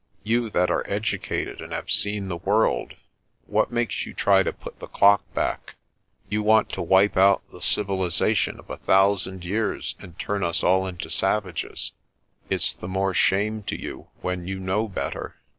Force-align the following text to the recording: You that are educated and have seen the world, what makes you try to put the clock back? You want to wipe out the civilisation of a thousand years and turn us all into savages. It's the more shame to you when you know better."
You 0.23 0.49
that 0.49 0.71
are 0.71 0.83
educated 0.89 1.61
and 1.61 1.71
have 1.73 1.91
seen 1.91 2.27
the 2.27 2.37
world, 2.37 2.95
what 3.45 3.71
makes 3.71 4.03
you 4.07 4.15
try 4.15 4.41
to 4.41 4.51
put 4.51 4.79
the 4.79 4.87
clock 4.87 5.21
back? 5.35 5.75
You 6.27 6.41
want 6.41 6.69
to 6.69 6.81
wipe 6.81 7.15
out 7.15 7.43
the 7.51 7.61
civilisation 7.61 8.57
of 8.57 8.71
a 8.71 8.77
thousand 8.77 9.45
years 9.45 9.93
and 9.99 10.17
turn 10.17 10.43
us 10.43 10.63
all 10.63 10.87
into 10.87 11.11
savages. 11.11 11.91
It's 12.49 12.73
the 12.73 12.87
more 12.87 13.13
shame 13.13 13.61
to 13.67 13.79
you 13.79 14.07
when 14.21 14.47
you 14.47 14.59
know 14.59 14.87
better." 14.87 15.35